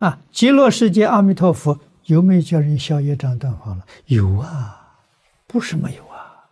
[0.00, 3.84] 啊，极乐世界阿弥陀佛有没有叫人消业障断烦恼？
[4.06, 4.98] 有啊，
[5.46, 6.50] 不是没有啊。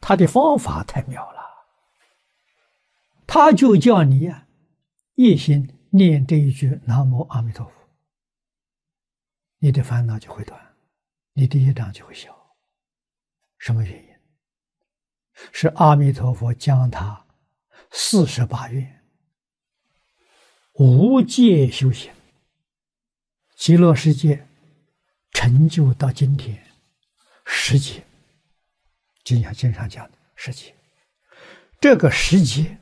[0.00, 1.40] 他的方法太妙了，
[3.26, 4.46] 他就叫你啊，
[5.14, 7.72] 一心念这一句南无阿弥陀佛，
[9.60, 10.60] 你的烦恼就会断，
[11.32, 12.30] 你的业障就会消。
[13.56, 14.08] 什么原因？
[15.52, 17.24] 是阿弥陀佛将他
[17.90, 19.03] 四十八愿。
[20.74, 22.12] 无界修行，
[23.54, 24.48] 极乐世界
[25.30, 26.66] 成就到今天，
[27.46, 28.04] 十劫，
[29.22, 30.74] 经常经常讲的十劫，
[31.80, 32.76] 这个十劫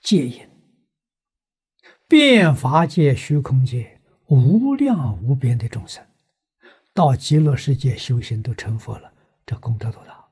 [0.00, 0.48] 界因，
[2.06, 6.06] 变法界、虚空界无量无边的众生，
[6.94, 9.12] 到极乐世界修行都成佛了，
[9.44, 10.24] 这功德多大？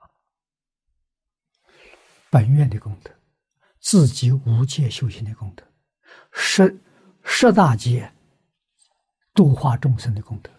[2.30, 3.10] 本愿的功德，
[3.80, 5.67] 自己无界修行的功德。
[6.30, 6.78] 十
[7.23, 8.12] 十大劫
[9.34, 10.51] 度化众生的功德，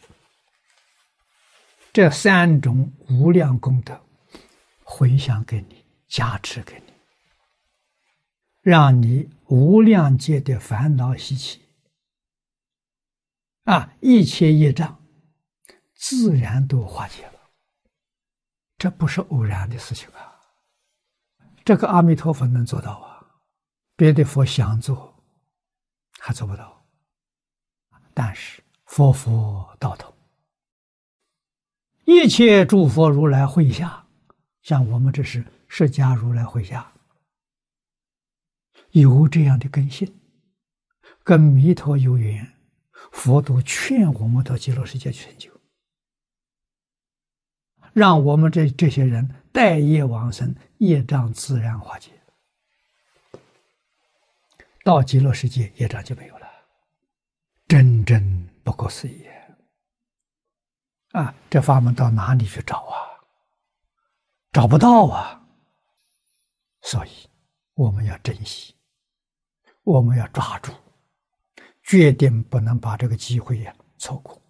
[1.91, 3.99] 这三种无量功德
[4.83, 6.93] 回向给你，加持给你，
[8.61, 11.61] 让你无量劫的烦恼习气
[13.63, 15.03] 啊，一切业障
[15.95, 17.33] 自然都化解了。
[18.77, 20.39] 这不是偶然的事情啊！
[21.65, 23.25] 这个阿弥陀佛能做到啊，
[23.97, 25.18] 别的佛想做。
[26.19, 26.85] 还做不到，
[28.13, 30.13] 但是佛佛道同，
[32.05, 34.05] 一切诸佛如来会下，
[34.61, 36.91] 像我们这是释迦如来会下，
[38.91, 40.19] 有这样的根性，
[41.23, 42.55] 跟弥陀有缘，
[43.11, 45.51] 佛都劝我们到极乐世界去成就，
[47.93, 52.18] 让我们这这些人带业往生，业障自然化解。
[54.89, 56.47] 到极乐世界，业障就没有了，
[57.67, 59.23] 真真不可思议
[61.11, 61.31] 啊！
[61.47, 62.97] 这法门到哪里去找啊？
[64.51, 65.47] 找不到啊！
[66.81, 67.11] 所以
[67.75, 68.73] 我们要珍惜，
[69.83, 70.73] 我们要抓住，
[71.83, 74.41] 决定不能把这个机会呀错过。